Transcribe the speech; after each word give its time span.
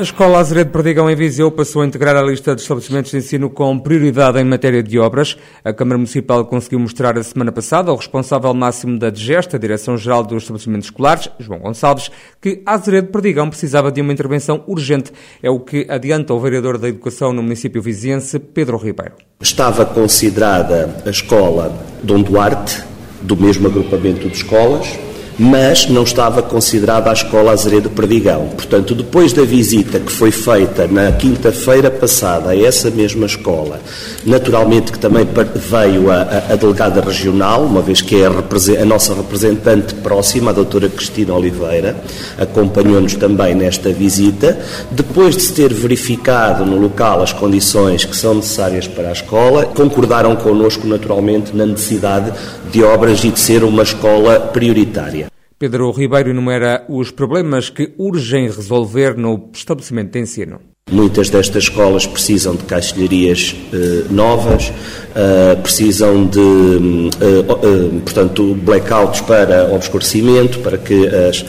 A 0.00 0.02
Escola 0.02 0.38
Azeredo 0.38 0.70
Perdigão 0.70 1.10
em 1.10 1.14
Viseu 1.14 1.50
passou 1.50 1.82
a 1.82 1.86
integrar 1.86 2.16
a 2.16 2.22
lista 2.22 2.54
de 2.54 2.62
estabelecimentos 2.62 3.10
de 3.10 3.18
ensino 3.18 3.50
com 3.50 3.78
prioridade 3.78 4.40
em 4.40 4.44
matéria 4.44 4.82
de 4.82 4.98
obras. 4.98 5.36
A 5.62 5.74
Câmara 5.74 5.98
Municipal 5.98 6.46
conseguiu 6.46 6.80
mostrar 6.80 7.18
a 7.18 7.22
semana 7.22 7.52
passada 7.52 7.90
ao 7.90 7.98
responsável 7.98 8.54
máximo 8.54 8.98
da 8.98 9.10
DGEST, 9.10 9.56
a 9.56 9.58
Direção-Geral 9.58 10.22
dos 10.24 10.44
Estabelecimentos 10.44 10.86
Escolares, 10.86 11.28
João 11.38 11.58
Gonçalves, 11.58 12.10
que 12.40 12.62
Azeredo 12.64 13.08
Perdigão 13.08 13.50
precisava 13.50 13.92
de 13.92 14.00
uma 14.00 14.10
intervenção 14.10 14.64
urgente. 14.66 15.12
É 15.42 15.50
o 15.50 15.60
que 15.60 15.86
adianta 15.86 16.32
o 16.32 16.40
vereador 16.40 16.78
da 16.78 16.88
Educação 16.88 17.34
no 17.34 17.42
município 17.42 17.82
viziense, 17.82 18.38
Pedro 18.38 18.78
Ribeiro. 18.78 19.16
Estava 19.38 19.84
considerada 19.84 20.96
a 21.04 21.10
escola 21.10 21.78
Dom 22.02 22.22
Duarte, 22.22 22.82
do 23.20 23.36
mesmo 23.36 23.68
agrupamento 23.68 24.30
de 24.30 24.34
escolas, 24.34 24.98
mas 25.42 25.88
não 25.88 26.02
estava 26.02 26.42
considerada 26.42 27.08
a 27.08 27.14
Escola 27.14 27.52
Azeredo 27.52 27.88
Perdigão. 27.88 28.48
Portanto, 28.48 28.94
depois 28.94 29.32
da 29.32 29.42
visita 29.42 29.98
que 29.98 30.12
foi 30.12 30.30
feita 30.30 30.86
na 30.86 31.12
quinta-feira 31.12 31.90
passada 31.90 32.50
a 32.50 32.62
essa 32.62 32.90
mesma 32.90 33.24
escola, 33.24 33.80
naturalmente 34.26 34.92
que 34.92 34.98
também 34.98 35.26
veio 35.54 36.10
a, 36.10 36.16
a, 36.20 36.52
a 36.52 36.56
delegada 36.56 37.00
regional, 37.00 37.64
uma 37.64 37.80
vez 37.80 38.02
que 38.02 38.20
é 38.22 38.26
a, 38.26 38.82
a, 38.82 38.84
nossa 38.84 39.14
representante 39.14 39.94
próxima, 39.94 40.50
a 40.50 40.52
doutora 40.52 40.90
Cristina 40.90 41.32
Oliveira, 41.32 41.96
acompanhou-nos 42.36 43.14
também 43.14 43.54
nesta 43.54 43.90
visita. 43.94 44.58
Depois 44.90 45.38
de 45.38 45.42
se 45.44 45.54
ter 45.54 45.72
verificado 45.72 46.66
no 46.66 46.78
local 46.78 47.22
as 47.22 47.32
condições 47.32 48.04
que 48.04 48.14
são 48.14 48.34
necessárias 48.34 48.86
para 48.86 49.08
a 49.08 49.12
escola, 49.12 49.64
concordaram 49.64 50.36
connosco, 50.36 50.86
naturalmente, 50.86 51.56
na 51.56 51.64
necessidade 51.64 52.30
de 52.70 52.84
obras 52.84 53.24
e 53.24 53.30
de 53.30 53.40
ser 53.40 53.64
uma 53.64 53.82
escola 53.82 54.38
prioritária. 54.38 55.29
Pedro 55.60 55.90
Ribeiro 55.92 56.30
enumera 56.30 56.86
os 56.88 57.10
problemas 57.10 57.68
que 57.68 57.92
urgem 57.98 58.46
resolver 58.46 59.14
no 59.14 59.50
estabelecimento 59.52 60.12
de 60.12 60.20
ensino. 60.20 60.69
Muitas 60.90 61.30
destas 61.30 61.64
escolas 61.64 62.04
precisam 62.04 62.56
de 62.56 62.64
caixilharias 62.64 63.54
eh, 63.72 64.04
novas, 64.10 64.70
uh, 64.70 65.56
precisam 65.62 66.26
de, 66.26 66.40
uh, 66.40 67.10
uh, 67.20 68.00
portanto, 68.00 68.56
blackouts 68.56 69.20
para 69.20 69.72
obscurecimento, 69.72 70.58
para 70.58 70.76
que 70.76 71.06
as, 71.06 71.44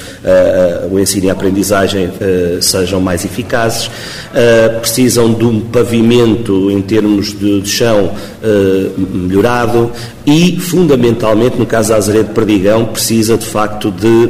o 0.91 0.99
ensino 0.99 1.25
e 1.25 1.29
a 1.29 1.33
aprendizagem 1.33 2.11
sejam 2.61 3.01
mais 3.01 3.25
eficazes, 3.25 3.89
precisam 4.79 5.33
de 5.33 5.45
um 5.45 5.59
pavimento 5.59 6.69
em 6.69 6.81
termos 6.81 7.37
de, 7.37 7.61
de 7.61 7.69
chão 7.69 8.11
melhorado 8.97 9.91
e, 10.25 10.59
fundamentalmente, 10.59 11.57
no 11.57 11.65
caso 11.65 11.89
da 11.89 11.95
Azaredo 11.95 12.29
Perdigão, 12.33 12.85
precisa 12.85 13.37
de 13.37 13.45
facto 13.45 13.91
de 13.91 14.29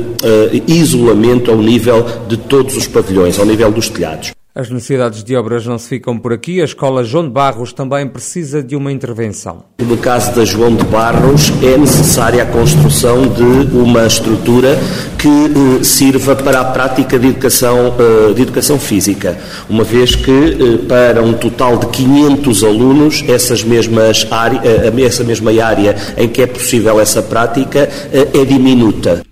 isolamento 0.67 1.51
ao 1.51 1.57
nível 1.57 2.05
de 2.27 2.37
todos 2.37 2.77
os 2.77 2.87
pavilhões, 2.87 3.37
ao 3.37 3.45
nível 3.45 3.71
dos 3.71 3.89
telhados. 3.89 4.31
As 4.53 4.69
necessidades 4.69 5.23
de 5.23 5.33
obras 5.33 5.65
não 5.65 5.77
se 5.77 5.87
ficam 5.87 6.17
por 6.17 6.33
aqui. 6.33 6.59
A 6.59 6.65
Escola 6.65 7.05
João 7.05 7.23
de 7.23 7.29
Barros 7.29 7.71
também 7.71 8.05
precisa 8.05 8.61
de 8.61 8.75
uma 8.75 8.91
intervenção. 8.91 9.63
No 9.79 9.95
caso 9.95 10.35
da 10.35 10.43
João 10.43 10.75
de 10.75 10.83
Barros, 10.83 11.53
é 11.63 11.77
necessária 11.77 12.43
a 12.43 12.45
construção 12.45 13.29
de 13.29 13.73
uma 13.73 14.05
estrutura 14.05 14.77
que 15.17 15.29
eh, 15.29 15.83
sirva 15.85 16.35
para 16.35 16.59
a 16.59 16.65
prática 16.65 17.17
de 17.17 17.29
educação, 17.29 17.95
eh, 17.97 18.33
de 18.33 18.41
educação 18.41 18.77
física, 18.77 19.39
uma 19.69 19.85
vez 19.85 20.15
que 20.15 20.29
eh, 20.29 20.85
para 20.85 21.21
um 21.21 21.31
total 21.31 21.77
de 21.77 21.87
500 21.87 22.63
alunos, 22.65 23.23
essas 23.29 23.63
mesmas 23.63 24.27
área, 24.29 24.59
essa 25.01 25.23
mesma 25.23 25.51
área 25.63 25.95
em 26.17 26.27
que 26.27 26.41
é 26.41 26.47
possível 26.47 26.99
essa 26.99 27.23
prática 27.23 27.87
é 28.11 28.43
diminuta. 28.43 29.30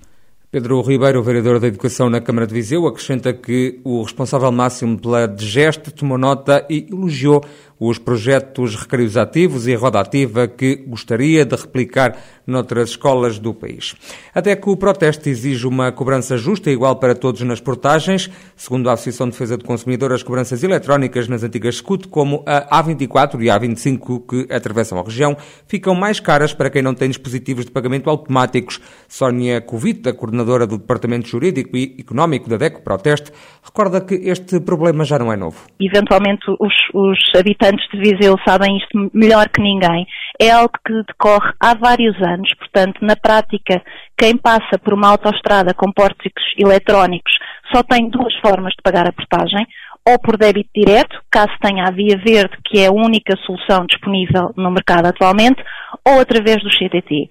Pedro 0.52 0.82
Ribeiro, 0.82 1.22
vereador 1.22 1.60
da 1.60 1.68
Educação 1.68 2.10
na 2.10 2.20
Câmara 2.20 2.48
de 2.48 2.56
Viseu, 2.56 2.88
acrescenta 2.88 3.32
que 3.32 3.80
o 3.84 4.02
responsável 4.02 4.52
máximo 4.52 5.00
pela 5.00 5.28
DGEST 5.28 5.92
tomou 5.92 6.18
nota 6.18 6.66
e 6.68 6.88
elogiou 6.92 7.46
os 7.80 7.98
projetos 7.98 8.76
recreios 8.76 9.16
ativos 9.16 9.68
e 9.68 9.74
roda 9.74 10.00
ativa 10.00 10.48
que 10.48 10.76
gostaria 10.76 11.46
de 11.46 11.56
replicar 11.56 12.18
noutras 12.46 12.90
escolas 12.90 13.40
do 13.40 13.54
país. 13.54 13.96
Até 14.34 14.56
que 14.56 14.70
o 14.70 14.76
protesto 14.76 15.30
exige 15.30 15.66
uma 15.68 15.92
cobrança 15.92 16.36
justa 16.36 16.70
e 16.70 16.74
igual 16.74 16.96
para 16.98 17.16
todos 17.16 17.42
nas 17.42 17.62
portagens. 17.62 18.30
Segundo 18.56 18.90
a 18.90 18.94
Associação 18.94 19.28
de 19.28 19.34
Defesa 19.34 19.56
do 19.56 19.64
Consumidor, 19.64 20.12
as 20.12 20.24
cobranças 20.24 20.64
eletrónicas 20.64 21.28
nas 21.28 21.44
antigas 21.44 21.76
SCUT, 21.76 22.08
como 22.08 22.44
a 22.46 22.84
A24 22.84 23.42
e 23.42 23.50
a 23.50 23.60
A25 23.60 24.24
que 24.28 24.54
atravessam 24.54 25.00
a 25.00 25.04
região, 25.04 25.38
ficam 25.68 25.94
mais 25.94 26.20
caras 26.20 26.54
para 26.54 26.70
quem 26.70 26.82
não 26.82 26.94
tem 26.94 27.08
dispositivos 27.08 27.66
de 27.66 27.72
pagamento 27.72 28.10
automáticos. 28.10 28.82
Sónia 29.08 29.62
Covita, 29.62 30.12
coordenadora 30.14 30.66
do 30.66 30.78
Departamento 30.78 31.28
Jurídico 31.28 31.78
e 31.78 31.96
Económico 32.00 32.50
da 32.50 32.58
DECO 32.58 32.82
Proteste, 32.82 33.32
recorda 33.64 34.02
que 34.02 34.16
este 34.16 34.60
problema 34.60 35.06
já 35.06 35.20
não 35.20 35.32
é 35.32 35.38
novo. 35.38 35.58
Eventualmente, 35.80 36.46
os, 36.60 36.74
os 36.94 37.20
habitantes 37.38 37.69
habitantes 37.70 37.88
de 37.92 38.00
Viseu 38.00 38.36
sabem 38.48 38.78
isto 38.78 39.12
melhor 39.14 39.48
que 39.50 39.62
ninguém. 39.62 40.06
É 40.40 40.52
algo 40.52 40.74
que 40.86 40.94
decorre 41.08 41.52
há 41.60 41.74
vários 41.76 42.16
anos, 42.22 42.54
portanto, 42.56 43.00
na 43.02 43.16
prática, 43.16 43.82
quem 44.18 44.36
passa 44.38 44.78
por 44.84 44.94
uma 44.94 45.10
autoestrada 45.10 45.74
com 45.74 45.92
pórticos 45.92 46.44
eletrónicos 46.58 47.32
só 47.74 47.84
tem 47.84 48.10
duas 48.10 48.34
formas 48.40 48.72
de 48.72 48.82
pagar 48.84 49.08
a 49.08 49.14
portagem, 49.14 49.66
ou 50.08 50.18
por 50.18 50.38
débito 50.38 50.70
direto, 50.76 51.22
caso 51.30 51.52
tenha 51.62 51.84
a 51.86 51.92
via 51.92 52.18
verde, 52.18 52.58
que 52.66 52.80
é 52.80 52.88
a 52.88 52.92
única 52.92 53.36
solução 53.46 53.86
disponível 53.86 54.52
no 54.58 54.72
mercado 54.72 55.06
atualmente, 55.08 55.64
ou 56.08 56.20
através 56.20 56.64
do 56.64 56.70
CTT. 56.70 57.30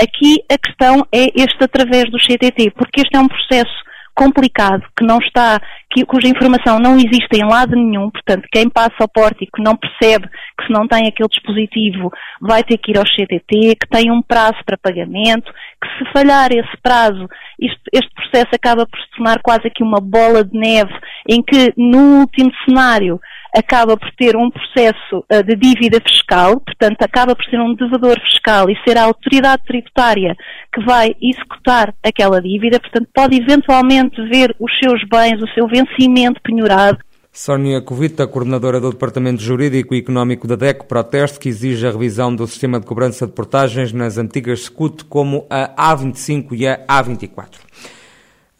Aqui 0.00 0.36
a 0.52 0.58
questão 0.58 1.06
é 1.12 1.28
este 1.34 1.64
através 1.64 2.10
do 2.10 2.18
CTT, 2.18 2.72
porque 2.72 3.00
este 3.00 3.16
é 3.16 3.20
um 3.20 3.28
processo 3.28 3.87
complicado, 4.18 4.82
que 4.96 5.04
não 5.04 5.18
está, 5.18 5.60
que, 5.88 6.04
cuja 6.04 6.26
informação 6.26 6.80
não 6.80 6.96
existe 6.96 7.36
em 7.36 7.44
lado 7.44 7.76
nenhum, 7.76 8.10
portanto, 8.10 8.48
quem 8.50 8.68
passa 8.68 8.96
ao 8.98 9.08
pórtico 9.08 9.62
não 9.62 9.76
percebe 9.76 10.28
que 10.58 10.66
se 10.66 10.72
não 10.72 10.88
tem 10.88 11.06
aquele 11.06 11.28
dispositivo 11.28 12.10
vai 12.40 12.64
ter 12.64 12.76
que 12.78 12.90
ir 12.90 12.98
ao 12.98 13.04
CTT, 13.04 13.76
que 13.80 13.88
tem 13.88 14.10
um 14.10 14.20
prazo 14.20 14.58
para 14.66 14.76
pagamento, 14.76 15.52
que 15.80 15.88
se 15.96 16.12
falhar 16.12 16.50
esse 16.50 16.76
prazo, 16.82 17.28
isto, 17.60 17.80
este 17.92 18.10
processo 18.12 18.48
acaba 18.52 18.84
por 18.84 18.98
se 18.98 19.10
tornar 19.16 19.40
quase 19.40 19.68
aqui 19.68 19.84
uma 19.84 20.00
bola 20.00 20.42
de 20.42 20.58
neve, 20.58 20.92
em 21.28 21.40
que 21.40 21.72
no 21.76 22.18
último 22.18 22.50
cenário 22.64 23.20
acaba 23.56 23.96
por 23.96 24.10
ter 24.12 24.36
um 24.36 24.50
processo 24.50 25.24
uh, 25.32 25.42
de 25.42 25.56
dívida 25.56 26.00
fiscal, 26.00 26.60
portanto, 26.60 27.02
acaba 27.02 27.34
por 27.34 27.44
ser 27.44 27.60
um 27.60 27.74
devedor 27.74 28.18
fiscal 28.20 28.68
e 28.70 28.76
ser 28.86 28.96
a 28.96 29.04
autoridade 29.04 29.62
tributária 29.64 30.36
que 30.72 30.84
vai 30.84 31.14
executar 31.20 31.94
aquela 32.02 32.40
dívida, 32.40 32.78
portanto, 32.80 33.08
pode 33.14 33.36
eventualmente 33.36 34.20
ver 34.28 34.54
os 34.58 34.70
seus 34.78 35.02
bens, 35.08 35.42
o 35.42 35.48
seu 35.54 35.66
vencimento 35.66 36.40
penhorado. 36.42 36.98
Sónia 37.32 37.80
Covita, 37.80 38.26
coordenadora 38.26 38.80
do 38.80 38.90
Departamento 38.90 39.40
Jurídico 39.40 39.94
e 39.94 39.98
Económico 39.98 40.48
da 40.48 40.56
DECO, 40.56 40.86
proteste 40.86 41.38
que 41.38 41.48
exige 41.48 41.86
a 41.86 41.90
revisão 41.92 42.34
do 42.34 42.46
sistema 42.46 42.80
de 42.80 42.86
cobrança 42.86 43.26
de 43.26 43.32
portagens 43.32 43.92
nas 43.92 44.18
antigas 44.18 44.62
SCUT, 44.62 45.04
como 45.04 45.46
a 45.48 45.94
A25 45.94 46.48
e 46.52 46.66
a 46.66 46.84
A24. 46.86 47.67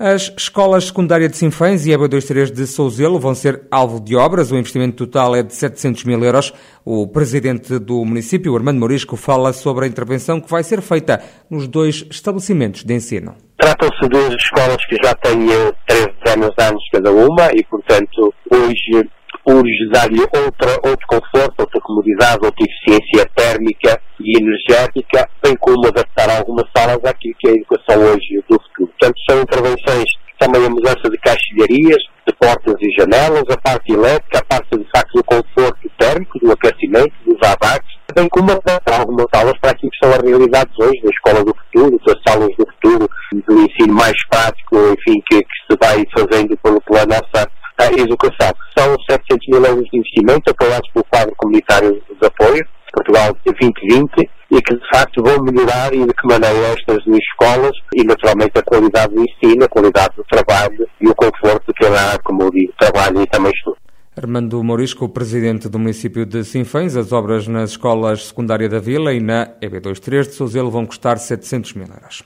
As 0.01 0.33
escolas 0.39 0.85
secundárias 0.85 1.33
de 1.33 1.39
Sinfãs 1.39 1.85
e 1.85 1.91
EB23 1.91 2.53
de 2.53 2.69
Souzelo 2.69 3.19
vão 3.19 3.35
ser 3.35 3.67
alvo 3.69 3.99
de 3.99 4.15
obras. 4.15 4.53
O 4.53 4.57
investimento 4.57 5.05
total 5.05 5.35
é 5.35 5.43
de 5.43 5.53
700 5.53 6.05
mil 6.05 6.23
euros. 6.23 6.55
O 6.85 7.09
presidente 7.09 7.81
do 7.81 8.05
município, 8.05 8.55
Armando 8.55 8.79
Morisco, 8.79 9.17
fala 9.17 9.53
sobre 9.53 9.87
a 9.87 9.89
intervenção 9.89 10.41
que 10.41 10.49
vai 10.49 10.63
ser 10.63 10.83
feita 10.83 11.21
nos 11.51 11.67
dois 11.67 12.07
estabelecimentos 12.09 12.85
de 12.85 12.95
ensino. 12.95 13.35
Tratam-se 13.57 14.09
de 14.09 14.37
escolas 14.37 14.87
que 14.87 14.95
já 15.03 15.13
têm 15.17 15.49
13 15.89 16.11
anos, 16.33 16.55
anos 16.61 16.85
cada 16.93 17.11
uma 17.11 17.51
e, 17.53 17.65
portanto, 17.65 18.33
hoje 18.53 19.11
urge 19.49 19.91
dar-lhe 19.91 20.21
outro 20.21 21.07
conforto, 21.09 21.59
outra 21.59 21.81
comodidade, 21.81 22.39
outra 22.45 22.65
eficiência 22.65 23.29
térmica 23.35 24.01
e 24.21 24.39
energética, 24.39 25.29
bem 25.43 25.57
como 25.57 25.89
adaptar 25.89 26.31
algumas 26.39 26.67
salas 26.77 27.05
àquilo 27.05 27.35
que 27.41 27.49
é 27.49 27.51
a 27.51 27.55
educação 27.55 28.01
hoje 28.01 28.45
do 28.49 28.61
futuro. 28.63 28.88
Portanto, 28.99 29.21
são 29.29 29.41
intervenções 29.43 30.05
também 30.39 30.65
a 30.65 30.71
mudança 30.71 31.11
de 31.11 31.19
caixilharias, 31.19 32.03
de 32.27 32.35
portas 32.39 32.75
e 32.81 32.91
janelas, 32.99 33.45
a 33.51 33.57
parte 33.57 33.93
elétrica, 33.93 34.39
a 34.39 34.45
parte 34.45 34.79
de 34.79 34.87
facto 34.95 35.13
do 35.15 35.25
conforto 35.25 35.91
térmico, 35.99 36.39
do 36.39 36.53
aquecimento, 36.53 37.13
dos 37.27 37.39
abates, 37.49 37.99
bem 38.15 38.29
como 38.29 38.53
adaptar 38.53 39.01
algumas 39.01 39.27
salas 39.35 39.55
para 39.61 39.73
aquilo 39.73 39.91
que 39.91 39.99
são 40.05 40.15
as 40.15 40.23
realidades 40.23 40.75
hoje 40.79 41.03
da 41.03 41.11
escola 41.11 41.45
do 41.45 41.55
futuro, 41.55 42.01
das 42.07 42.17
salas 42.27 42.57
do 42.57 42.67
futuro, 42.67 43.11
do 43.33 43.61
ensino 43.63 43.95
mais 43.95 44.17
prático, 44.29 44.77
enfim, 44.77 45.21
que, 45.29 45.41
que 45.41 45.59
se 45.71 45.79
vai 45.81 46.05
fazendo 46.17 46.57
pelo, 46.59 46.81
pela 46.83 47.07
nossa 47.07 47.49
a 47.79 47.93
educação. 47.93 48.53
São 48.77 48.97
700 49.09 49.47
mil 49.49 49.65
euros 49.65 49.85
de 49.91 49.99
investimento 49.99 50.51
apoiados 50.51 50.91
pelo 50.93 51.05
quadro 51.05 51.35
comunitário 51.37 51.93
de 51.93 52.27
apoio, 52.27 52.67
Portugal 52.93 53.37
2020, 53.45 54.29
e 54.51 54.63
que 54.63 54.75
de 54.75 54.89
facto 54.89 55.23
vão 55.23 55.43
melhorar 55.43 55.93
e 55.93 56.07
de 56.07 56.13
que 56.13 56.27
maneira 56.27 56.69
estas 56.69 56.99
escolas 57.07 57.77
e 57.95 58.05
naturalmente 58.05 58.59
a 58.59 58.63
qualidade 58.63 59.15
do 59.15 59.23
ensino, 59.23 59.65
a 59.65 59.69
qualidade 59.69 60.17
do 60.17 60.25
trabalho 60.25 60.89
e 61.01 61.09
o 61.09 61.15
conforto 61.15 61.73
que 61.75 61.85
ela, 61.85 62.19
como 62.25 62.45
eu 62.45 62.51
digo, 62.51 62.73
trabalho 62.79 63.23
e 63.23 63.27
também 63.27 63.53
estudo. 63.55 63.77
Armando 64.17 64.63
Morisco, 64.65 65.09
presidente 65.09 65.69
do 65.69 65.79
município 65.79 66.27
de 66.27 66.43
Sinfãs, 66.43 66.97
as 66.97 67.13
obras 67.13 67.47
nas 67.47 67.71
escolas 67.71 68.27
secundárias 68.27 68.71
da 68.71 68.81
Vila 68.81 69.13
e 69.13 69.21
na 69.21 69.55
EB23 69.63 70.23
de 70.23 70.33
Souzelo 70.33 70.71
vão 70.71 70.85
custar 70.85 71.19
700 71.19 71.75
mil 71.75 71.87
euros. 71.87 72.25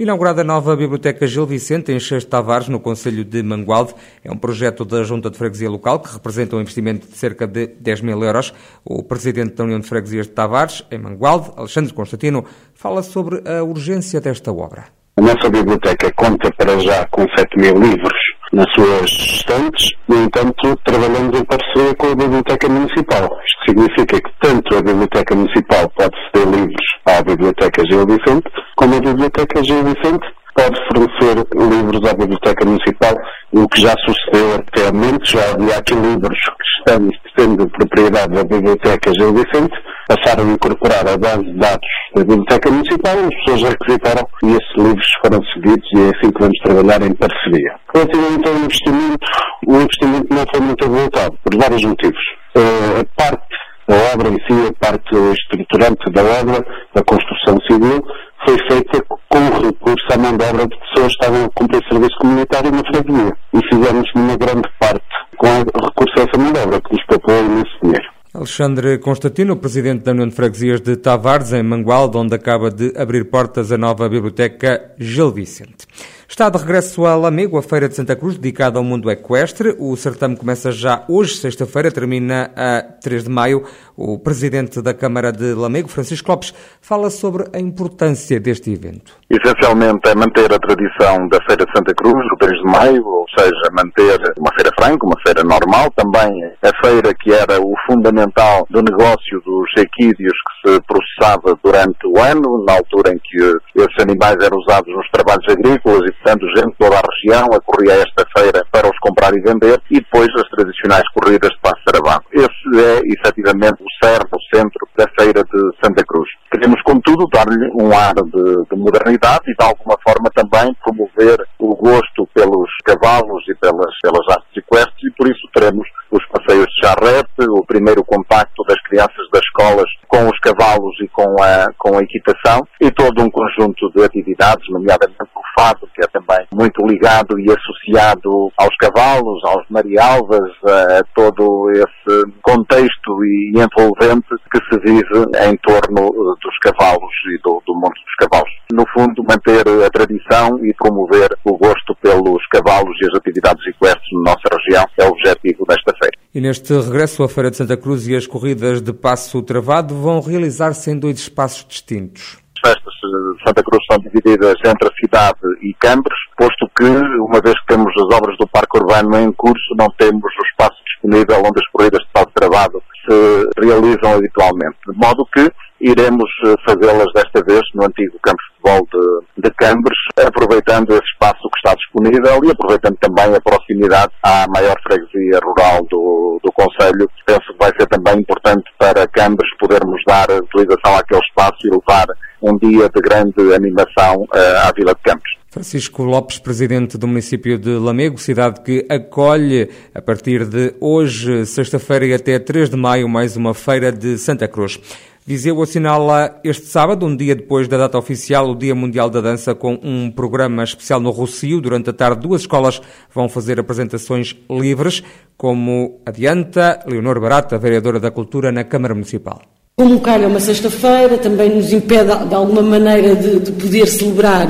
Inaugurada 0.00 0.40
a 0.40 0.44
nova 0.44 0.74
Biblioteca 0.74 1.26
Gil 1.26 1.44
Vicente, 1.44 1.92
em 1.92 2.00
Chês 2.00 2.24
Tavares, 2.24 2.68
no 2.68 2.80
Conselho 2.80 3.22
de 3.22 3.42
Mangualde. 3.42 3.94
É 4.24 4.32
um 4.32 4.36
projeto 4.38 4.82
da 4.82 5.02
Junta 5.02 5.28
de 5.28 5.36
Freguesia 5.36 5.68
Local 5.68 6.00
que 6.00 6.10
representa 6.10 6.56
um 6.56 6.60
investimento 6.62 7.06
de 7.06 7.14
cerca 7.18 7.46
de 7.46 7.66
10 7.66 8.00
mil 8.00 8.24
euros. 8.24 8.54
O 8.82 9.02
presidente 9.02 9.56
da 9.56 9.64
União 9.64 9.78
de 9.78 9.86
Freguesias 9.86 10.26
de 10.26 10.32
Tavares, 10.32 10.82
em 10.90 10.96
Mangualde, 10.96 11.50
Alexandre 11.54 11.92
Constantino, 11.92 12.46
fala 12.72 13.02
sobre 13.02 13.42
a 13.46 13.62
urgência 13.62 14.22
desta 14.22 14.50
obra. 14.50 14.86
A 15.18 15.20
nossa 15.20 15.50
biblioteca 15.50 16.10
conta 16.16 16.50
para 16.56 16.78
já 16.78 17.06
com 17.08 17.26
7 17.36 17.58
mil 17.58 17.74
livros 17.74 18.14
nas 18.52 18.66
suas 18.74 19.10
estantes, 19.10 19.90
no 20.08 20.24
entanto, 20.24 20.76
trabalhamos 20.84 21.38
em 21.38 21.44
parceria 21.44 21.94
com 21.94 22.08
a 22.08 22.14
Biblioteca 22.14 22.68
Municipal. 22.68 23.24
Isto 23.46 23.64
significa 23.68 24.20
que 24.20 24.30
tanto 24.40 24.76
a 24.76 24.82
Biblioteca 24.82 25.34
Municipal 25.34 25.88
pode 25.96 26.16
ceder 26.34 26.48
livros 26.48 26.86
à 27.06 27.22
Biblioteca 27.22 27.82
Gil 27.86 28.06
Vicente, 28.06 28.50
como 28.76 28.96
a 28.96 29.00
Biblioteca 29.00 29.62
Gil 29.62 29.84
Vicente 29.84 30.26
pode 30.54 30.76
fornecer 30.88 31.46
livros 31.54 32.08
à 32.08 32.14
Biblioteca 32.14 32.64
Municipal, 32.64 33.14
o 33.52 33.68
que 33.68 33.80
já 33.80 33.94
sucedeu 34.04 34.54
anteriormente, 34.54 35.32
já 35.32 35.50
havia 35.50 35.76
aqui 35.76 35.94
livros 35.94 36.38
que 36.38 36.90
estão 36.90 37.08
sendo 37.38 37.68
propriedade 37.70 38.34
da 38.34 38.44
Biblioteca 38.44 39.12
Gil 39.12 39.34
Vicente, 39.34 39.74
passaram 40.08 40.44
a 40.48 40.52
incorporar 40.52 41.08
a 41.08 41.16
base 41.16 41.44
de 41.44 41.58
dados 41.58 41.88
da 42.14 42.22
Biblioteca 42.22 42.70
Municipal, 42.70 43.14
as 43.18 43.44
pessoas 43.44 43.70
requisitaram 43.70 44.28
e 44.42 44.46
esses 44.48 44.76
livros 44.76 45.06
foram 45.22 45.40
cedidos 45.52 45.88
e 45.94 46.00
é 46.00 46.08
assim 46.16 46.32
que 46.32 46.40
vamos 46.40 46.58
trabalhar 46.64 47.02
em 47.02 47.14
parceria. 47.14 47.74
Relativamente 47.94 48.48
ao 48.48 48.54
investimento, 48.56 49.26
o 49.66 49.76
investimento 49.76 50.34
não 50.34 50.44
foi 50.50 50.60
muito 50.60 50.84
avultado, 50.84 51.38
por 51.44 51.58
vários 51.58 51.84
motivos. 51.84 52.22
Uh, 52.56 53.00
a 53.00 53.22
parte 53.22 53.60
da 53.90 53.96
obra 54.14 54.28
em 54.28 54.38
si, 54.46 54.68
a 54.68 54.84
parte 54.84 55.16
estruturante 55.34 56.10
da 56.12 56.22
obra, 56.22 56.64
da 56.94 57.02
construção 57.02 57.58
civil, 57.68 58.00
foi 58.44 58.56
feita 58.68 59.04
com 59.28 59.38
recurso 59.62 60.06
à 60.12 60.18
mão 60.18 60.36
de 60.36 60.44
obra 60.44 60.66
de 60.66 60.76
pessoas 60.78 61.14
que 61.16 61.24
estavam 61.24 61.44
a 61.44 61.50
cumprir 61.50 61.82
serviço 61.88 62.16
comunitário 62.20 62.70
na 62.70 62.82
freguesia. 62.84 63.32
E 63.54 63.60
fizemos 63.68 64.10
uma 64.14 64.36
grande 64.36 64.68
parte 64.78 65.04
com 65.36 65.46
recurso 65.46 66.14
a 66.18 66.22
essa 66.22 66.38
mão 66.38 66.52
de 66.52 66.60
obra, 66.60 66.80
que 66.80 66.92
nos 66.92 67.06
poupou 67.06 67.38
imenso 67.38 67.78
dinheiro. 67.82 68.10
Alexandre 68.32 68.98
Constantino, 68.98 69.56
presidente 69.56 70.04
da 70.04 70.12
União 70.12 70.28
de 70.28 70.34
Freguesias 70.36 70.80
de 70.80 70.96
Tavares, 70.96 71.52
em 71.52 71.64
Mangualde, 71.64 72.16
onde 72.16 72.34
acaba 72.34 72.70
de 72.70 72.92
abrir 72.96 73.24
portas 73.28 73.72
a 73.72 73.76
nova 73.76 74.08
biblioteca 74.08 74.92
Gil 74.98 75.32
Vicente. 75.32 75.86
Está 76.30 76.48
de 76.48 76.58
regresso 76.58 77.04
a 77.04 77.16
Lamego, 77.16 77.58
a 77.58 77.62
Feira 77.62 77.88
de 77.88 77.96
Santa 77.96 78.14
Cruz, 78.14 78.38
dedicada 78.38 78.78
ao 78.78 78.84
mundo 78.84 79.10
equestre. 79.10 79.74
O 79.80 79.96
certame 79.96 80.36
começa 80.36 80.70
já 80.70 81.04
hoje, 81.08 81.34
sexta-feira, 81.34 81.90
termina 81.90 82.52
a 82.54 82.82
3 83.02 83.24
de 83.24 83.28
maio. 83.28 83.64
O 83.96 84.16
presidente 84.16 84.80
da 84.80 84.94
Câmara 84.94 85.32
de 85.32 85.52
Lamego, 85.54 85.88
Francisco 85.88 86.30
Lopes, 86.30 86.54
fala 86.80 87.10
sobre 87.10 87.46
a 87.52 87.58
importância 87.58 88.38
deste 88.38 88.72
evento. 88.72 89.12
Essencialmente 89.28 90.08
é 90.08 90.14
manter 90.14 90.52
a 90.52 90.58
tradição 90.60 91.26
da 91.26 91.38
Feira 91.48 91.66
de 91.66 91.72
Santa 91.76 91.92
Cruz, 91.94 92.24
o 92.32 92.36
3 92.36 92.58
de 92.60 92.64
maio, 92.64 93.04
ou 93.04 93.26
seja, 93.36 93.72
manter 93.72 94.32
uma 94.38 94.54
feira 94.54 94.70
franca, 94.78 95.04
uma 95.04 95.20
feira 95.26 95.42
normal, 95.42 95.90
também 95.96 96.30
a 96.62 96.86
feira 96.86 97.12
que 97.12 97.32
era 97.32 97.60
o 97.60 97.74
fundamental 97.88 98.68
do 98.70 98.80
negócio 98.80 99.40
dos 99.44 99.68
equídeos 99.76 100.32
que 100.32 100.59
se 100.64 100.80
processava 100.82 101.58
durante 101.62 102.06
o 102.06 102.18
ano, 102.18 102.64
na 102.64 102.74
altura 102.74 103.12
em 103.12 103.18
que 103.18 103.36
esses 103.76 103.98
animais 104.00 104.36
eram 104.42 104.58
usados 104.58 104.94
nos 104.94 105.08
trabalhos 105.10 105.46
agrícolas 105.48 106.08
e 106.08 106.12
portanto, 106.12 106.46
gente 106.56 106.70
de 106.70 106.76
toda 106.78 106.96
a 106.96 107.02
região 107.02 107.46
acorria 107.52 107.94
esta 107.94 108.24
feira 108.36 108.64
para 108.70 108.88
os 108.88 108.98
comprar 109.00 109.32
e 109.34 109.40
vender 109.40 109.80
e 109.90 110.00
depois 110.00 110.28
as 110.36 110.48
tradicionais 110.50 111.04
corridas 111.12 111.50
de 111.50 111.58
passo 111.60 111.80
Sarabão. 111.84 112.20
Esse 112.32 112.70
é, 112.78 113.00
efetivamente, 113.04 113.82
o 113.82 114.04
cerne, 114.04 114.28
o 114.32 114.56
centro 114.56 114.88
da 114.96 115.06
feira 115.18 115.42
de 115.42 115.60
Santa 115.82 116.04
Cruz. 116.04 116.28
Queremos, 116.50 116.80
contudo, 116.82 117.26
dar-lhe 117.32 117.70
um 117.80 117.92
ar 117.92 118.14
de, 118.14 118.64
de, 118.70 118.76
modernidade 118.76 119.42
e, 119.46 119.54
de 119.54 119.64
alguma 119.64 119.96
forma, 120.06 120.30
também 120.34 120.74
promover 120.84 121.38
o 121.58 121.74
gosto 121.76 122.26
pelos 122.34 122.70
cavalos 122.84 123.42
e 123.48 123.54
pelas, 123.54 123.92
pelas 124.02 124.26
artes 124.28 124.56
equestres 124.56 125.04
e, 125.04 125.10
por 125.16 125.28
isso, 125.28 125.48
teremos 125.52 125.86
os 126.10 126.24
passeios 126.26 126.66
de 126.66 126.86
charrete, 126.86 127.48
o 127.48 127.64
primeiro 127.64 128.04
contacto 128.04 128.62
das 128.64 128.80
crianças 128.82 129.30
das 129.32 129.42
escolas 129.42 129.88
com 130.08 130.28
os 130.28 130.38
cavalos 130.40 130.96
e 131.00 131.08
com 131.40 131.42
a, 131.42 131.72
com 131.78 131.98
a 131.98 132.02
equitação 132.02 132.60
e 132.80 132.90
todo 132.90 133.22
um 133.22 133.30
conjunto 133.30 133.90
de 133.92 134.04
atividades, 134.04 134.68
nomeadamente 134.68 135.30
o 135.34 135.60
fado, 135.60 135.88
que 135.94 136.04
é 136.04 136.08
também 136.08 136.46
muito 136.52 136.86
ligado 136.86 137.38
e 137.40 137.46
associado 137.50 138.52
aos 138.58 138.76
cavalos, 138.76 139.42
aos 139.44 139.64
marialvas, 139.70 140.50
a 140.66 141.02
todo 141.14 141.70
esse 141.72 142.32
contexto 142.42 143.24
e 143.24 143.52
envolvente 143.56 144.28
que 144.52 144.58
se 144.70 144.78
vive 144.80 145.24
em 145.48 145.56
torno 145.58 146.10
dos 146.42 146.58
cavalos 146.62 147.12
e 147.34 147.38
do, 147.42 147.62
do 147.66 147.74
mundo 147.74 147.94
dos 147.94 148.14
cavalos. 148.18 148.50
No 148.72 148.84
fundo, 148.92 149.24
manter 149.26 149.64
a 149.84 149.90
tradição 149.90 150.58
e 150.64 150.74
promover 150.74 151.30
o 151.44 151.56
gosto 151.56 151.96
pelos 152.02 152.46
cavalos 152.48 152.96
e 153.00 153.06
as 153.06 153.18
atividades 153.18 153.66
equestres 153.66 154.12
na 154.12 154.32
nossa 154.32 154.48
região 154.52 154.84
é 154.98 155.04
o 155.04 155.12
objetivo 155.12 155.64
desta 155.66 155.92
feira. 156.00 156.19
E 156.32 156.40
neste 156.40 156.72
regresso 156.72 157.22
à 157.24 157.28
Feira 157.28 157.50
de 157.50 157.56
Santa 157.56 157.76
Cruz 157.76 158.06
e 158.06 158.14
as 158.14 158.26
corridas 158.26 158.80
de 158.80 158.92
passo 158.92 159.42
travado 159.42 159.94
vão 159.94 160.20
realizar-se 160.20 160.90
em 160.90 160.98
dois 160.98 161.18
espaços 161.18 161.66
distintos 161.68 162.40
festas 162.64 162.94
de 163.02 163.44
Santa 163.44 163.62
Cruz 163.62 163.82
são 163.90 163.98
divididas 163.98 164.54
entre 164.64 164.88
a 164.88 164.94
cidade 165.00 165.40
e 165.62 165.74
Cambres, 165.74 166.18
posto 166.36 166.70
que, 166.76 166.84
uma 166.84 167.40
vez 167.40 167.58
que 167.60 167.66
temos 167.68 167.92
as 167.96 168.16
obras 168.16 168.36
do 168.38 168.46
Parque 168.48 168.78
Urbano 168.78 169.18
em 169.18 169.32
curso, 169.32 169.74
não 169.76 169.88
temos 169.98 170.22
o 170.22 170.46
espaço 170.46 170.76
disponível 170.84 171.38
onde 171.38 171.58
as 171.58 171.68
corridas 171.72 172.00
de 172.00 172.12
passo 172.12 172.30
travado 172.34 172.82
se 173.04 173.48
realizam 173.58 174.14
habitualmente. 174.14 174.76
De 174.86 174.96
modo 174.96 175.26
que 175.32 175.50
iremos 175.80 176.30
eh, 176.44 176.54
fazê-las 176.66 177.10
desta 177.14 177.42
vez 177.42 177.62
no 177.74 177.84
antigo 177.84 178.18
campo 178.22 178.36
de 178.36 178.48
futebol 178.54 178.86
de, 178.92 179.26
de 179.40 179.50
Cambres, 179.52 179.98
aproveitando 180.16 180.90
esse 180.92 181.04
espaço 181.12 181.48
que 181.50 181.58
está 181.58 181.74
disponível 181.74 182.44
e 182.44 182.50
aproveitando 182.50 182.96
também 183.00 183.34
a 183.34 183.40
proximidade 183.40 184.12
à 184.22 184.46
maior 184.48 184.76
freguesia 184.82 185.40
rural 185.42 185.84
do, 185.90 186.40
do 186.42 186.52
Conselho. 186.52 187.08
Penso 187.26 187.52
que 187.52 187.58
vai 187.58 187.70
ser 187.78 187.86
também 187.86 188.20
importante 188.20 188.64
para 188.78 189.06
Cambres 189.08 189.50
podermos 189.58 190.00
dar 190.06 190.30
utilização 190.30 190.96
àquele 190.96 191.20
espaço 191.20 191.58
e 191.64 191.70
levar 191.70 192.06
um 192.42 192.56
dia 192.56 192.88
de 192.88 193.00
grande 193.00 193.54
animação 193.54 194.22
uh, 194.22 194.68
à 194.68 194.72
Vila 194.74 194.94
de 194.94 195.02
Campos. 195.02 195.30
Francisco 195.50 196.04
Lopes, 196.04 196.38
presidente 196.38 196.96
do 196.96 197.08
município 197.08 197.58
de 197.58 197.70
Lamego, 197.70 198.16
cidade 198.18 198.60
que 198.60 198.86
acolhe 198.88 199.68
a 199.92 200.00
partir 200.00 200.46
de 200.46 200.74
hoje, 200.80 201.44
sexta-feira 201.44 202.06
e 202.06 202.14
até 202.14 202.38
3 202.38 202.70
de 202.70 202.76
maio, 202.76 203.08
mais 203.08 203.36
uma 203.36 203.52
feira 203.52 203.90
de 203.90 204.16
Santa 204.16 204.46
Cruz. 204.46 204.80
Viseu 205.30 205.62
assinala 205.62 206.40
este 206.42 206.66
sábado, 206.66 207.06
um 207.06 207.14
dia 207.14 207.36
depois 207.36 207.68
da 207.68 207.76
data 207.76 207.96
oficial, 207.96 208.50
o 208.50 208.54
Dia 208.56 208.74
Mundial 208.74 209.08
da 209.08 209.20
Dança, 209.20 209.54
com 209.54 209.78
um 209.80 210.10
programa 210.10 210.64
especial 210.64 210.98
no 210.98 211.10
Rocio. 211.10 211.60
Durante 211.60 211.88
a 211.90 211.92
tarde, 211.92 212.26
duas 212.26 212.40
escolas 212.40 212.82
vão 213.14 213.28
fazer 213.28 213.60
apresentações 213.60 214.34
livres, 214.50 215.04
como 215.36 216.00
adianta 216.04 216.80
Leonor 216.84 217.20
Barata, 217.20 217.56
vereadora 217.58 218.00
da 218.00 218.10
Cultura 218.10 218.50
na 218.50 218.64
Câmara 218.64 218.92
Municipal. 218.92 219.40
Como 219.76 220.00
calha 220.00 220.26
uma 220.26 220.40
sexta-feira, 220.40 221.16
também 221.16 221.54
nos 221.54 221.72
impede 221.72 222.26
de 222.28 222.34
alguma 222.34 222.62
maneira 222.62 223.14
de, 223.14 223.38
de, 223.38 223.52
poder 223.52 223.86
celebrar 223.86 224.48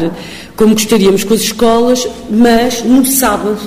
como 0.56 0.72
gostaríamos 0.72 1.24
com 1.24 1.34
as 1.34 1.42
escolas, 1.42 2.08
mas 2.30 2.82
no 2.82 3.04
sábado, 3.04 3.58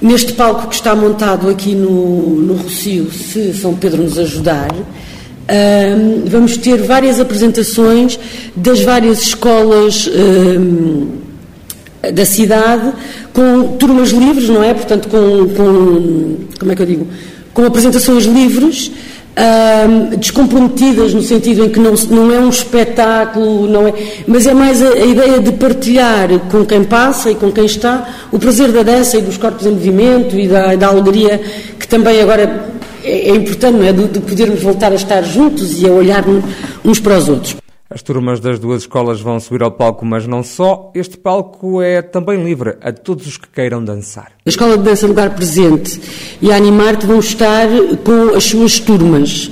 neste 0.00 0.32
palco 0.32 0.66
que 0.66 0.74
está 0.74 0.92
montado 0.96 1.48
aqui 1.48 1.72
no, 1.76 2.30
no 2.34 2.54
Rocio, 2.54 3.12
se 3.12 3.54
São 3.54 3.76
Pedro 3.76 4.02
nos 4.02 4.18
ajudar, 4.18 4.70
um, 5.52 6.24
vamos 6.26 6.56
ter 6.56 6.82
várias 6.82 7.20
apresentações 7.20 8.18
das 8.56 8.80
várias 8.80 9.20
escolas 9.22 10.08
um, 10.08 11.08
da 12.14 12.24
cidade, 12.24 12.92
com 13.32 13.76
turmas 13.76 14.10
livres, 14.10 14.48
não 14.48 14.64
é? 14.64 14.74
Portanto, 14.74 15.08
com, 15.08 15.48
com 15.54 16.36
como 16.58 16.72
é 16.72 16.74
que 16.74 16.82
eu 16.82 16.86
digo? 16.86 17.06
Com 17.52 17.64
apresentações 17.64 18.24
livres 18.24 18.90
descomprometidas 20.18 21.14
no 21.14 21.22
sentido 21.22 21.64
em 21.64 21.70
que 21.70 21.80
não, 21.80 21.94
não 22.10 22.32
é 22.32 22.38
um 22.38 22.50
espetáculo, 22.50 23.66
não 23.66 23.88
é, 23.88 23.94
mas 24.26 24.46
é 24.46 24.52
mais 24.52 24.82
a, 24.82 24.88
a, 24.88 25.06
ideia 25.06 25.40
de 25.40 25.52
partilhar 25.52 26.28
com 26.50 26.66
quem 26.66 26.84
passa 26.84 27.30
e 27.30 27.34
com 27.34 27.50
quem 27.50 27.64
está 27.64 28.26
o 28.30 28.38
prazer 28.38 28.70
da 28.70 28.82
dança 28.82 29.16
e 29.16 29.22
dos 29.22 29.38
corpos 29.38 29.64
em 29.64 29.70
movimento 29.70 30.38
e 30.38 30.48
da, 30.48 30.74
da 30.74 30.88
alegria 30.88 31.40
que 31.78 31.88
também 31.88 32.20
agora 32.20 32.71
é, 33.02 33.30
é 33.30 33.34
importante, 33.34 33.76
não 33.76 33.84
é? 33.84 33.92
De, 33.92 34.08
de, 34.08 34.20
podermos 34.20 34.62
voltar 34.62 34.92
a 34.92 34.94
estar 34.94 35.22
juntos 35.22 35.80
e 35.80 35.86
a 35.86 35.92
olhar 35.92 36.24
uns 36.84 37.00
para 37.00 37.18
os 37.18 37.28
outros. 37.28 37.56
As 37.90 38.00
turmas 38.00 38.40
das 38.40 38.58
duas 38.58 38.82
escolas 38.82 39.20
vão 39.20 39.38
subir 39.38 39.62
ao 39.62 39.70
palco, 39.70 40.04
mas 40.06 40.26
não 40.26 40.42
só. 40.42 40.90
Este 40.94 41.18
palco 41.18 41.82
é 41.82 42.00
também 42.00 42.42
livre 42.42 42.76
a 42.80 42.90
todos 42.90 43.26
os 43.26 43.36
que 43.36 43.48
queiram 43.48 43.84
dançar. 43.84 44.32
A 44.46 44.48
Escola 44.48 44.78
de 44.78 44.84
Dança 44.84 45.06
Lugar 45.06 45.34
Presente 45.34 46.00
e 46.40 46.50
a 46.50 46.56
Animarte 46.56 47.04
vão 47.04 47.18
estar 47.18 47.68
com 48.02 48.34
as 48.34 48.44
suas 48.44 48.78
turmas. 48.80 49.50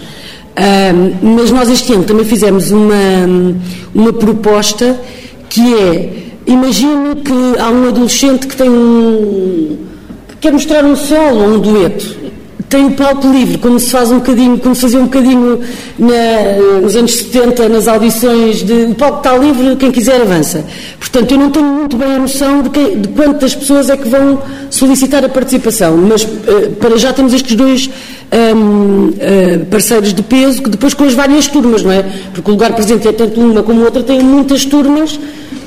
Um, 0.56 1.36
mas 1.36 1.50
nós 1.50 1.68
este 1.68 1.92
ano 1.92 2.04
também 2.04 2.24
fizemos 2.24 2.70
uma, 2.70 2.94
uma 3.94 4.12
proposta 4.12 4.98
que 5.48 5.74
é, 5.74 6.30
imagine 6.46 7.16
que 7.16 7.58
há 7.58 7.68
um 7.70 7.88
adolescente 7.88 8.46
que 8.46 8.56
tem 8.56 8.70
um, 8.70 9.86
que 10.28 10.36
quer 10.36 10.52
mostrar 10.52 10.84
um 10.84 10.96
solo 10.96 11.40
ou 11.40 11.48
um 11.54 11.58
dueto 11.58 12.19
tem 12.70 12.86
o 12.86 12.92
palco 12.92 13.26
livre, 13.26 13.58
como 13.58 13.80
se 13.80 13.90
faz 13.90 14.12
um 14.12 14.20
bocadinho, 14.20 14.56
como 14.58 14.76
se 14.76 14.82
fazia 14.82 15.00
um 15.00 15.06
bocadinho 15.06 15.58
na, 15.98 16.80
nos 16.80 16.94
anos 16.94 17.16
70, 17.16 17.68
nas 17.68 17.88
audições 17.88 18.62
de 18.62 18.72
o 18.72 18.94
palco 18.94 19.18
está 19.18 19.36
livre, 19.36 19.74
quem 19.74 19.90
quiser 19.90 20.20
avança. 20.22 20.64
Portanto, 21.00 21.32
eu 21.32 21.38
não 21.38 21.50
tenho 21.50 21.66
muito 21.66 21.96
bem 21.96 22.14
a 22.14 22.18
noção 22.20 22.62
de, 22.62 22.96
de 22.96 23.08
quantas 23.08 23.56
pessoas 23.56 23.90
é 23.90 23.96
que 23.96 24.08
vão 24.08 24.40
solicitar 24.70 25.24
a 25.24 25.28
participação, 25.28 25.96
mas 25.96 26.22
uh, 26.22 26.70
para 26.78 26.96
já 26.96 27.12
temos 27.12 27.34
estes 27.34 27.56
dois 27.56 27.90
um, 28.32 29.10
eh, 29.18 29.58
parceiros 29.68 30.14
de 30.14 30.22
peso, 30.22 30.62
que 30.62 30.70
depois 30.70 30.94
com 30.94 31.02
as 31.02 31.14
várias 31.14 31.48
turmas, 31.48 31.82
não 31.82 31.90
é? 31.90 32.04
Porque 32.32 32.48
o 32.48 32.54
lugar 32.54 32.72
presente 32.74 33.08
é 33.08 33.12
tanto 33.12 33.40
uma 33.40 33.64
como 33.64 33.82
outra, 33.82 34.04
tem 34.04 34.20
muitas 34.20 34.64
turmas 34.64 35.18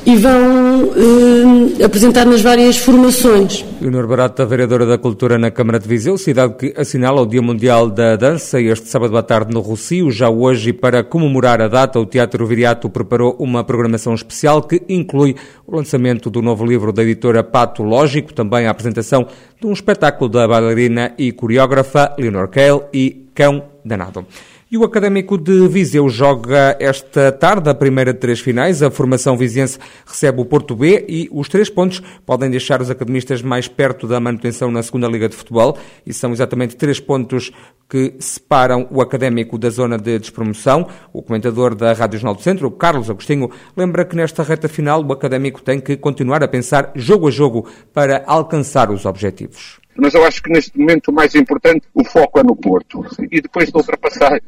e 0.06 0.16
vão 0.16 0.84
uh, 0.84 1.86
apresentar 1.86 2.26
nas 2.26 2.42
várias 2.42 2.78
formações. 2.78 3.66
Leonor 3.82 4.08
Barata, 4.08 4.46
vereadora 4.46 4.86
da 4.86 4.98
Cultura 4.98 5.38
na 5.38 5.52
Câmara 5.52 5.80
de 5.80 5.88
Viseu, 5.88 6.18
cidade 6.18 6.56
que 6.56 6.74
assinala 6.78 7.22
o 7.22 7.26
Dia 7.26 7.42
Mundial 7.42 7.90
da 7.90 8.16
Dança 8.16 8.62
este 8.62 8.88
sábado 8.88 9.18
à 9.18 9.24
tarde 9.24 9.54
no 9.54 9.60
Rocio. 9.60 10.12
Já 10.12 10.30
hoje, 10.30 10.74
para 10.74 11.04
comemorar 11.04 11.62
a 11.62 11.68
data, 11.68 12.00
o 12.00 12.06
Teatro 12.06 12.46
Viriato 12.46 12.90
preparou 12.90 13.36
uma 13.40 13.64
programação 13.64 14.14
especial 14.14 14.62
que 14.62 14.82
inclui 14.88 15.36
o 15.66 15.76
lançamento 15.76 16.30
do 16.30 16.42
novo 16.42 16.66
livro 16.66 16.92
da 16.92 17.04
editora 17.04 17.44
Pato 17.44 17.84
Lógico, 17.84 18.34
também 18.34 18.68
a 18.68 18.72
apresentação 18.72 19.28
de 19.60 19.68
um 19.68 19.74
espetáculo 19.74 20.30
da 20.30 20.48
bailarina 20.48 21.14
e 21.18 21.32
coreógrafa 21.32 22.14
Leonor 22.18 22.48
Cale 22.50 22.82
e 22.94 23.30
Cão 23.34 23.64
Danado. 23.84 24.26
E 24.74 24.78
o 24.78 24.84
Académico 24.84 25.38
de 25.38 25.68
Viseu 25.68 26.10
joga 26.10 26.76
esta 26.80 27.32
tarde 27.32 27.70
a 27.70 27.76
primeira 27.76 28.12
de 28.12 28.20
três 28.20 28.40
finais. 28.40 28.82
A 28.82 28.90
formação 28.90 29.38
viziense 29.38 29.78
recebe 30.04 30.42
o 30.42 30.46
Porto 30.46 30.76
B 30.76 31.06
e 31.08 31.30
os 31.32 31.48
três 31.48 31.70
pontos 31.70 32.02
podem 32.26 32.50
deixar 32.50 32.82
os 32.82 32.90
academistas 32.90 33.44
mais 33.44 33.68
perto 33.68 34.08
da 34.08 34.20
manutenção 34.20 34.72
na 34.72 34.82
segunda 34.82 35.08
Liga 35.08 35.30
de 35.30 35.36
Futebol. 35.36 35.78
E 36.04 36.12
são 36.12 36.32
exatamente 36.32 36.76
três 36.76 37.00
pontos 37.00 37.52
que 37.88 38.16
separam 38.18 38.88
o 38.90 39.00
Académico 39.00 39.60
da 39.60 39.70
zona 39.70 39.96
de 39.96 40.18
despromoção. 40.18 40.88
O 41.14 41.22
comentador 41.22 41.76
da 41.76 41.94
Rádio 41.94 42.18
Jornal 42.18 42.34
do 42.34 42.42
Centro, 42.42 42.72
Carlos 42.72 43.12
Agostinho, 43.12 43.52
lembra 43.78 44.04
que 44.04 44.16
nesta 44.16 44.42
reta 44.42 44.68
final 44.68 45.06
o 45.06 45.14
Académico 45.14 45.62
tem 45.62 45.80
que 45.80 45.96
continuar 45.96 46.44
a 46.44 46.48
pensar 46.48 46.92
jogo 46.96 47.28
a 47.28 47.32
jogo 47.32 47.70
para 47.94 48.24
alcançar 48.26 48.90
os 48.90 49.06
objetivos 49.06 49.83
mas 49.98 50.14
eu 50.14 50.26
acho 50.26 50.42
que 50.42 50.52
neste 50.52 50.78
momento 50.78 51.10
o 51.10 51.14
mais 51.14 51.36
importante, 51.36 51.88
o 51.94 52.04
foco 52.04 52.40
é 52.40 52.44
no 52.44 52.56
Porto. 52.56 53.06
E 53.32 53.42
depois 53.42 53.70
de 53.70 53.78
ultrapassar 53.78 54.40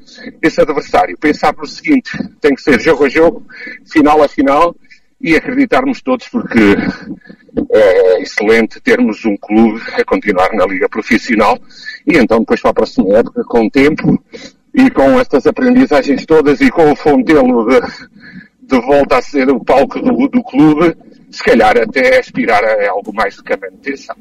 esse 0.41 0.61
adversário, 0.61 1.17
pensar 1.17 1.53
no 1.55 1.65
seguinte, 1.65 2.11
tem 2.41 2.55
que 2.55 2.61
ser 2.61 2.79
jogo 2.79 3.05
a 3.05 3.09
jogo, 3.09 3.45
final 3.85 4.23
a 4.23 4.27
final, 4.27 4.75
e 5.21 5.35
acreditarmos 5.35 6.01
todos 6.01 6.27
porque 6.27 6.75
é 7.71 8.21
excelente 8.21 8.81
termos 8.81 9.23
um 9.25 9.35
clube 9.37 9.81
a 9.93 10.03
continuar 10.03 10.51
na 10.53 10.65
Liga 10.65 10.89
Profissional 10.89 11.57
e 12.05 12.17
então 12.17 12.39
depois 12.39 12.61
para 12.61 12.71
a 12.71 12.73
próxima 12.73 13.17
época, 13.17 13.43
com 13.45 13.65
o 13.65 13.71
tempo 13.71 14.21
e 14.73 14.89
com 14.91 15.19
estas 15.19 15.47
aprendizagens 15.47 16.25
todas 16.25 16.59
e 16.59 16.69
com 16.69 16.91
o 16.91 16.95
fontelo 16.95 17.65
de, 17.65 17.79
de 18.61 18.81
volta 18.81 19.17
a 19.17 19.21
ser 19.21 19.49
o 19.49 19.63
palco 19.63 19.99
do, 20.01 20.27
do 20.27 20.43
clube, 20.43 20.95
se 21.31 21.43
calhar 21.43 21.77
até 21.77 22.19
aspirar 22.19 22.63
a 22.63 22.89
algo 22.89 23.13
mais 23.13 23.35
do 23.37 23.43
que 23.43 23.53
a 23.53 23.57
manutenção. 23.57 24.15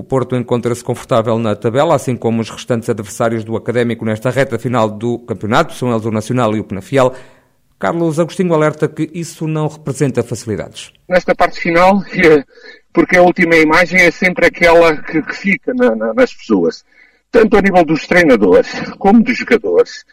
O 0.00 0.02
Porto 0.02 0.34
encontra-se 0.34 0.82
confortável 0.82 1.38
na 1.38 1.54
tabela, 1.54 1.94
assim 1.94 2.16
como 2.16 2.40
os 2.40 2.48
restantes 2.48 2.88
adversários 2.88 3.44
do 3.44 3.54
Académico 3.54 4.02
nesta 4.02 4.30
reta 4.30 4.58
final 4.58 4.88
do 4.88 5.18
campeonato, 5.18 5.74
são 5.74 5.90
eles 5.90 6.06
o 6.06 6.10
Nacional 6.10 6.56
e 6.56 6.60
o 6.60 6.64
Penafiel. 6.64 7.14
Carlos 7.78 8.18
Agostinho 8.18 8.54
alerta 8.54 8.88
que 8.88 9.10
isso 9.12 9.46
não 9.46 9.68
representa 9.68 10.22
facilidades. 10.22 10.90
Nesta 11.06 11.34
parte 11.34 11.60
final, 11.60 12.02
porque 12.94 13.18
a 13.18 13.20
última 13.20 13.56
imagem 13.56 14.00
é 14.00 14.10
sempre 14.10 14.46
aquela 14.46 14.96
que, 15.02 15.20
fica 15.34 15.74
na, 15.74 15.94
na, 15.94 16.14
nas 16.14 16.32
pessoas, 16.32 16.82
tanto 17.30 17.58
a 17.58 17.60
nível 17.60 17.84
dos 17.84 18.06
treinadores 18.06 18.72
como 18.98 19.22
dos 19.22 19.36
jogadores. 19.36 20.06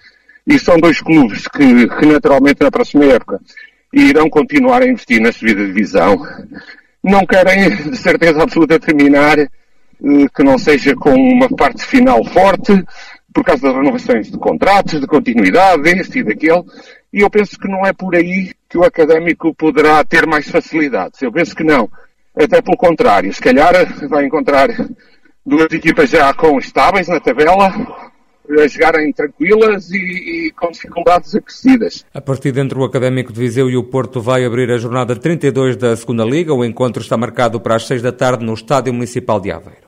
E 0.46 0.60
são 0.60 0.77
dois 0.82 1.00
clubes 1.00 1.48
que, 1.48 1.88
que 1.88 2.06
naturalmente 2.08 2.62
na 2.62 2.70
próxima 2.70 3.06
época 3.06 3.39
irão 3.94 4.29
continuar 4.29 4.82
a 4.82 4.86
investir 4.86 5.22
na 5.22 5.32
subida 5.32 5.62
de 5.62 5.67
divisão. 5.67 6.27
Não 7.01 7.25
querem, 7.25 7.89
de 7.89 7.96
certeza 7.96 8.44
absoluta, 8.44 8.77
terminar 8.77 9.38
que 10.36 10.44
não 10.44 10.58
seja 10.58 10.96
com 10.96 11.13
uma 11.13 11.50
parte 11.50 11.84
final 11.84 12.24
forte, 12.25 12.84
por 13.34 13.44
causa 13.44 13.68
das 13.68 13.75
renovações 13.75 14.32
de 14.32 14.38
contratos, 14.38 15.00
de 15.00 15.08
continuidade, 15.08 15.84
deste 15.84 16.20
e 16.20 16.24
daquele, 16.24 16.63
e 17.13 17.22
eu 17.22 17.30
penso 17.30 17.58
que 17.58 17.68
não 17.68 17.86
é 17.86 17.94
por 17.94 18.16
aí 18.16 18.51
que 18.70 18.77
o 18.77 18.84
académico 18.84 19.54
poderá 19.54 20.04
ter 20.04 20.25
mais 20.25 20.50
facilidades. 20.50 21.22
Eu 21.22 21.32
penso 21.32 21.56
que 21.56 21.63
não. 21.63 21.89
Até 22.36 22.62
pelo 22.62 22.77
contrário, 22.77 23.34
se 23.34 23.42
calhar 23.42 23.74
vai 24.08 24.25
encontrar 24.25 24.70
duas 25.46 25.72
equipas 25.72 26.10
já 26.10 26.34
com 26.34 26.60
estáveis 26.60 27.08
na 27.08 27.20
tabela, 27.20 27.72
a 28.50 28.68
jogarem 28.68 29.12
tranquilas 29.12 29.92
e, 29.92 29.98
e, 30.48 30.51
com 30.51 30.72
dificuldades 30.72 31.36
acrescidas. 31.36 32.06
A 32.13 32.22
partir 32.22 32.58
entre 32.58 32.77
o 32.77 32.84
Académico 32.84 33.34
de 33.34 33.39
Viseu 33.39 33.70
e 33.70 33.75
o 33.75 33.84
Porto 33.84 34.22
vai 34.22 34.46
abrir 34.46 34.72
a 34.72 34.77
jornada 34.77 35.16
32 35.16 35.75
da 35.75 35.96
Segunda 35.96 36.24
Liga. 36.24 36.54
O 36.54 36.63
encontro 36.63 37.01
está 37.01 37.18
marcado 37.18 37.60
para 37.60 37.75
as 37.75 37.86
6 37.86 38.01
da 38.01 38.12
tarde 38.12 38.46
no 38.46 38.54
Estádio 38.54 38.94
Municipal 38.94 39.39
de 39.39 39.51
Aveiro. 39.51 39.86